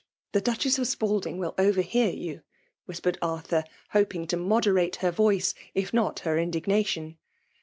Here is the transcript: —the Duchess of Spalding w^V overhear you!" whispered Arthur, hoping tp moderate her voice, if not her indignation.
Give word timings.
—the 0.33 0.41
Duchess 0.41 0.79
of 0.79 0.87
Spalding 0.87 1.37
w^V 1.37 1.53
overhear 1.59 2.09
you!" 2.09 2.41
whispered 2.87 3.19
Arthur, 3.21 3.63
hoping 3.91 4.25
tp 4.25 4.39
moderate 4.43 4.95
her 4.95 5.11
voice, 5.11 5.53
if 5.75 5.93
not 5.93 6.21
her 6.21 6.39
indignation. 6.39 7.19